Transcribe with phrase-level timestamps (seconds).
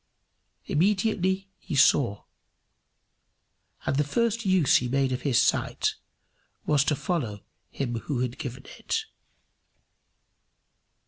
[0.65, 2.23] Immediately he saw;
[3.85, 5.93] and the first use he made of his sight
[6.65, 9.05] was to follow him who had given it.